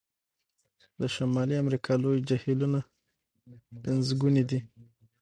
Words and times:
د 0.99 1.01
شمالي 1.15 1.55
امریکا 1.63 1.93
لوی 2.03 2.19
جهیلونه 2.29 2.79
پنځګوني 3.85 4.43
دي. 4.49 4.59